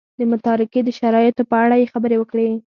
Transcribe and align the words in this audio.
د 0.19 0.21
متارکې 0.31 0.81
د 0.85 0.89
شرایطو 0.99 1.43
په 1.51 1.55
اړه 1.63 1.75
یې 1.81 1.91
خبرې 1.93 2.17
وکړې. 2.19 2.49